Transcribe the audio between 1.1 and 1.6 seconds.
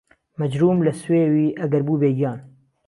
وی